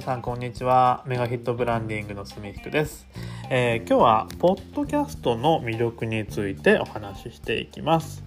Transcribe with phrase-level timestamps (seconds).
[0.00, 1.04] 皆さんこんにちは。
[1.06, 3.06] メガヒットブランディングのすみひくです、
[3.50, 8.24] えー、今日はポッドキャストの魅力についてお話ししていきます。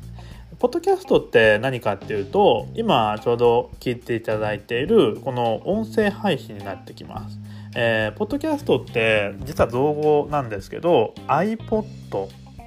[0.59, 7.39] ポッドキャストって何かっていうと今ちょうど聞いていただいているこの音声配信になってきます。
[7.75, 11.87] えー、ポッドキャストって実は造語なんですけど iPod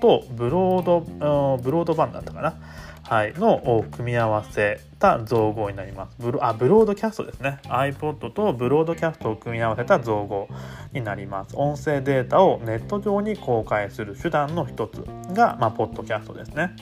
[0.00, 1.00] とブロード
[1.58, 2.56] ブロードバンドだったかな。
[3.08, 6.16] はい、の組み合わせた造語になります。
[6.18, 7.60] ブロあブロードキャストですね。
[7.66, 10.48] iPod とブロードキャストを組み合わせた造語
[10.92, 11.54] になります。
[11.54, 16.74] 音声データをネット上に公開する手段の一つが、まあ、ポッドキャストですね。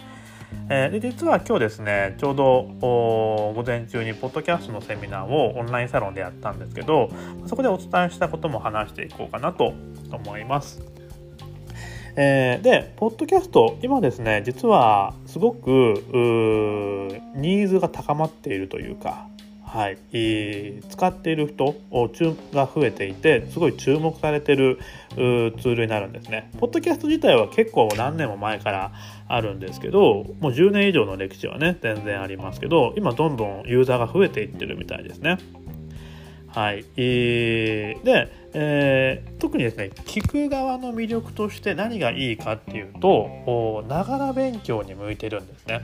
[0.70, 7.10] えー、で実は今日ですねちょうど午前中にポッドキャストのセミナーをオンラインサロンでやったんですけど
[7.46, 9.74] そこでお伝えしたことも話していこうかなと
[10.10, 10.93] 思います。
[12.16, 16.04] えー、で、ポッドキャスト、今ですね、実はすごく
[17.34, 19.26] ニーズが高まっているというか、
[19.74, 19.98] はい、
[20.88, 21.74] 使っている人
[22.52, 24.78] が増えていてすごい注目されている
[25.10, 26.48] ツールになるんですね。
[26.60, 28.92] ポッドキャスト自体は結構何年も前から
[29.26, 35.38] あるんですけどもう10年以上の歴史はね全然ありますけど今どんどんユーザーが増えていってるみたいですね。
[36.54, 45.80] はい、えー、で、えー、特にですね聞く側の魅力として何がいいかっていうとながら勉強に向いてるんですね。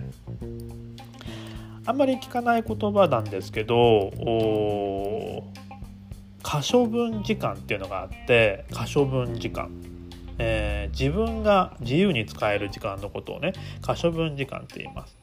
[1.86, 4.12] あんまり聞かない言葉なんですけど
[6.44, 9.72] 可処分時間っていうのがあって可処分時間、
[10.38, 15.18] えー、自分が自由に使える時間のことをね可処分時間って言います。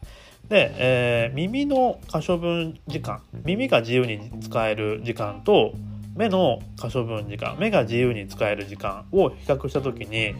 [0.49, 5.73] で、えー、耳の可処分時間耳が自由に使える時間と
[6.15, 10.35] 目の可処分時間目が自由に使える時間を比較した時に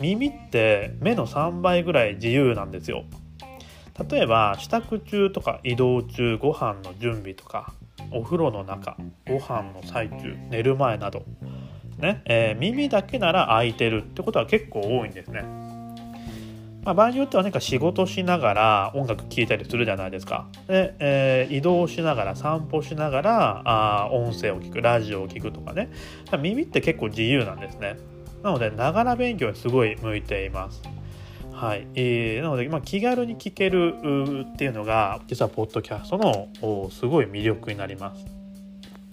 [0.00, 3.04] 耳って目の3倍ぐらい自由なんですよ。
[4.10, 7.72] 例えば支度中とか移動中ご飯の準備とか
[8.10, 11.24] お風呂の中ご飯の最中寝る前など
[11.98, 15.65] ね、えー、耳だけなら空いてるってことは結構多いんですね。
[16.86, 20.46] まあ、場合によっては何か仕事しながら音楽聴いたりするじゃないですか。
[20.68, 25.90] で、えー、移動しながら散歩しながらあ音声を聞くラジオを聞くとかね
[26.38, 27.98] 耳って結構自由なんですね。
[28.44, 30.80] なのでながら勉強にすごい向いています。
[31.50, 33.94] はい、えー、なので、まあ、気軽に聞ける
[34.52, 38.24] っていうのが実はポッドキャストのすごい魅力になります。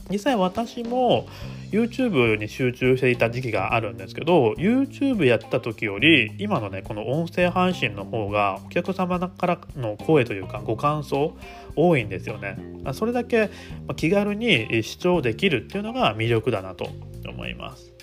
[0.09, 1.27] 実際私も
[1.71, 11.35] YouTube に集中していた時期があるんですけど YouTube やってた時より今のねこの音声配信の方がお客様からの声というかご感想
[11.75, 12.57] 多いんですよね。
[12.93, 13.49] それだけ
[13.95, 16.87] 気軽に視聴できるっていうのが魅力だなと
[17.27, 17.93] 思います。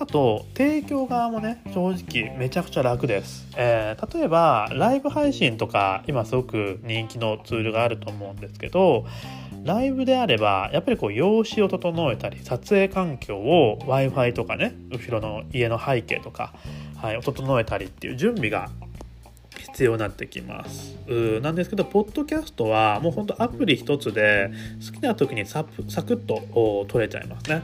[0.00, 9.06] あと提供側もね正直めちゃくちゃ楽です、えー、例えばライブ配信とか今すごく人気のツールがあると思うんですけど
[9.64, 16.54] ライブであればやっぱりこう用紙を整えたり撮影環境を w i f i とかね後ろの家の背景とか、
[16.96, 18.70] はい、整えたりっていう準備が
[19.58, 20.96] 必要になってきます。
[21.42, 24.50] なんですけどポッドキャストはもうほんとアプリ一つで
[24.84, 27.62] 好きな時にササクッと撮れちゃいますね。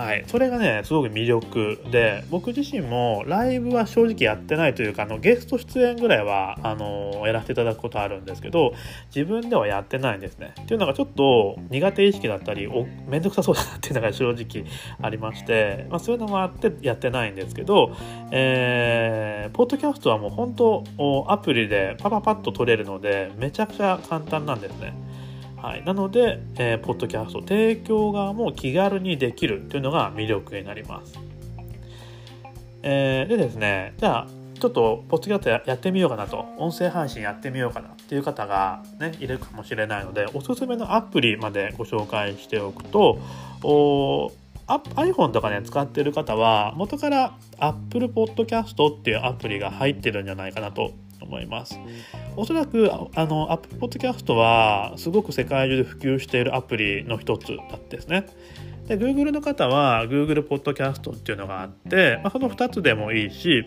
[0.00, 8.72] はい、それがねすごく魅力で僕自身もライブは正直やってないというかあのゲスト出演ぐらいはあのやらせていただくことあるんですけど
[9.14, 10.54] 自分ではやってないんですね。
[10.58, 14.64] っていうのがちょっと苦手意識だったりお面倒くさそうだなっていうのが 正直
[15.02, 17.94] ありまして、まあ、そういうのもあってやってないんですけど、
[18.30, 20.82] えー、ポッドキャストはもう本当
[21.28, 24.94] アプリでパパパッと撮れるのでめちゃくちゃ簡単なんですね。
[25.62, 31.18] はい、なので、えー、ポッドキャスト提供側も気軽にできるというのが魅力になります。
[32.82, 34.26] えー、でですねじゃあ
[34.58, 43.18] ちょっとポッドキャストやってみようかなと音声配信やってみようかなっていう方がねいるかもしれないのでおすすめのアプリまでご紹介しておくと
[43.62, 44.32] お
[44.66, 51.78] iPhone とかね使ってる方は元から Apple Podcast っていうアプリが入ってるんじゃないかなと思います。
[52.36, 58.26] おそらくあの Apple Podcast はすごく世界中で普及しているアプリの一つだですね。
[58.86, 63.64] で Google の方は Google Podcast っていうのがあって、まあ、その2つでもいいし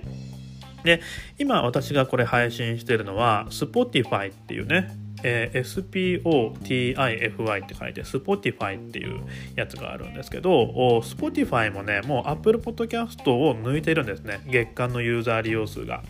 [0.83, 1.01] で
[1.37, 9.21] 今私がこれ配信しているのは Spotify っていうねえー、SPOTIFY って書いて Spotify っていう
[9.55, 10.65] やつがあるんですけど
[11.01, 16.03] Spotify もねもう Apple Podcast を抜いてるんですね月間のユーザー利用数が。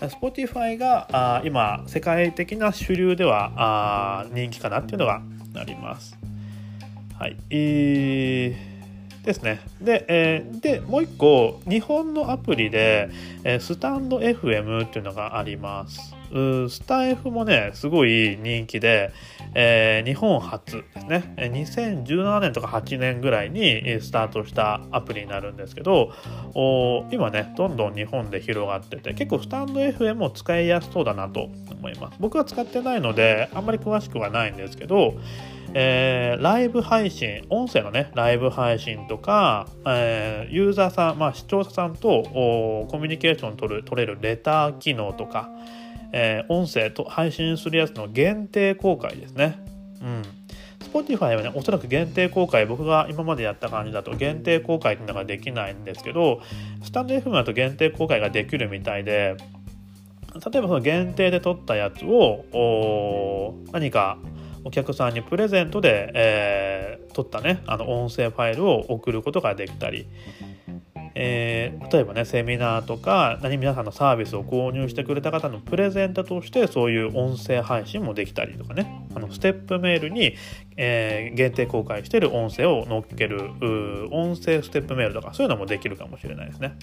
[0.00, 5.22] Spotify があ今世界的な主流ではあ人気かなっていうのが
[5.56, 6.16] あります。
[7.18, 7.36] はい。
[7.50, 8.67] えー、
[9.28, 9.60] ですね。
[9.82, 13.10] で、えー、で、もう一個、日本のアプリで、
[13.44, 16.14] えー、スタンド FM っていうのがあります。
[16.30, 19.12] スタ F もね、すごい人気で、
[19.54, 26.12] えー、日本初ですね2017年とか8年ぐらいにスタートしたアプリになるんですけど
[26.54, 35.14] お今ねどんどん日本で広がってて結構スタンド FM も使いやすそうだなと思います僕は使ってないのであんまり詳しくはないんですけど
[35.74, 42.22] えー、ライブ配信音声のねライブ配信とか、えー、ユーザーさん、まあ、視聴者さんと
[42.90, 45.50] コミュニケーション取る取れるレター機能とか、
[46.12, 49.62] えー、音声と配信するやつの限定公開ですね。
[50.02, 50.22] うん
[50.78, 56.40] Spotify はね、おそらく限定公開、僕が今までやった感じだと限定公開っていうのができないんですけど、
[56.82, 59.36] スタンド FM だと限定公開ができるみたいで、
[60.34, 64.18] 例えばその限定で撮ったやつを何か
[64.68, 70.06] お客さんにプレゼントで、えー、撮ったねあの音声ファイルを送ることができたり、
[71.14, 80.34] えー、例えばねセミナーとか何皆さんのサービスを購入してくれた方のプレゼントとしてそういう音声配信もできたりとかねあのステップメールに、
[80.76, 83.40] えー、限定公開してる音声を載っける
[84.12, 86.76] 音声ステップメールとかそういうのもできるかもしれないですね。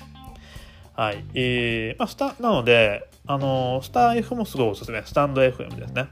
[0.95, 1.25] はい。
[1.33, 5.03] えー、まあ、スタ、なので、あのスター F もすごいおすすめ。
[5.05, 6.07] スタンド FM ですね。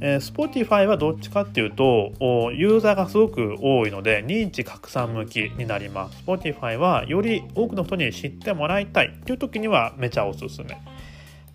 [0.00, 2.12] えー、Spotify はどっちかっていうと
[2.54, 6.22] ユーザーがすごく多いので認知拡散向きになります。
[6.26, 10.78] Spotify はより多くの人に知ってもらいたいっていう時にはめちゃおすすめ。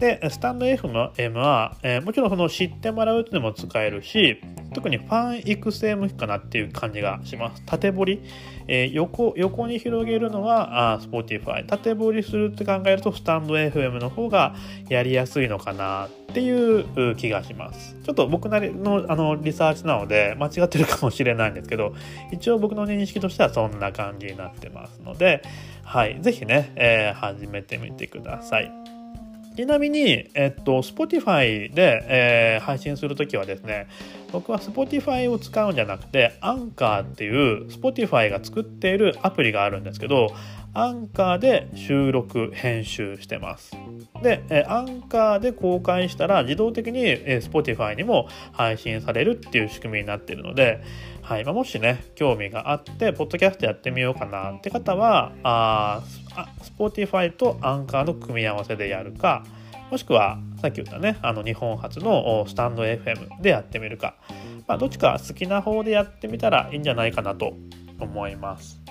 [0.04, 4.42] でスタンド FM は、えー、もちろんその知ってもらうっていうのも使えるし
[4.74, 7.64] 特にファン育成向きかなっていう感じがします。
[7.66, 8.22] 縦彫り、
[8.68, 14.56] えー、横横に広げるのはあ Spotify 縦彫りするって考えるとスタンド FM の方が
[14.90, 17.96] やりやすいのかなっていう気がします。
[18.04, 21.96] ちょっと僕なりのあのリサーチなので間違ってるかもしれないんですけど
[22.34, 25.44] 一応僕の認識としてはそんな感じになってますので
[25.86, 26.18] はい。
[26.22, 28.82] 是非ね、えー、始めてみてください。
[29.56, 33.88] ちなみに、えっと、Spotify で、えー、配信するときはですね、
[34.32, 40.34] 僕は Spotify を使うんじゃなくて、アンカーっていう Spotify が作っているアプリがあるんですけど、
[40.74, 43.72] アンカーで収録、編集してます。
[44.22, 50.81] で、アンカーで公開したら自動的に、え Spotify にも配信されるっていう仕組みになっているので、
[51.22, 56.02] はいまあ、もしね、興味があって、ポッドキャストやってみようかなって方は、あ
[56.36, 56.48] あ
[56.78, 59.44] Spotify とアンカーの組み合わせでやるか
[59.92, 64.16] もしくはさっき言ったねあの日本初のスタンド FM でやってみるか、
[64.68, 67.54] まあ、どっちか好きな方でやってみたらいいんじゃないかなと
[68.00, 68.82] 思います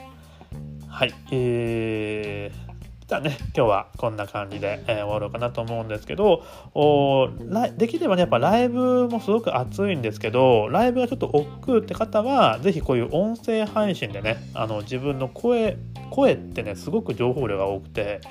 [0.93, 1.15] はい。
[1.31, 2.73] えー
[3.09, 7.29] じゃあね今日はこんな感じで、えー、終わろうかなと思うんですけどお
[7.77, 15.77] できればねやっぱライブもすごく熱いんですけどライブがちょっと億劫って方は是非こういう音声配信でねあの自分の声
[16.11, 18.23] 声ってねすごく情報量が多くて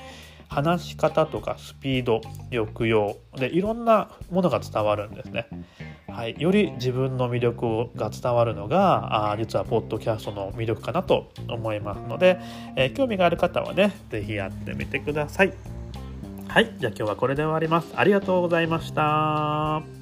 [0.52, 2.20] 話し方とかスピード
[2.50, 5.46] 抑揚でいろんなものが伝わるんですね。
[6.08, 12.38] はい、より自分の魅力が伝わるのがあ実はポッドキャストの魅力かなと思いますので、
[12.76, 15.54] えー、興味がある方はね是非やってみてください。
[16.48, 17.94] はい、じゃあ今日はこれで終わります。
[17.96, 20.01] ありがとうございました。